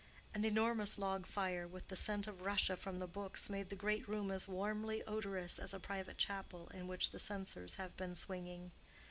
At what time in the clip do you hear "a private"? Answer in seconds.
5.75-6.17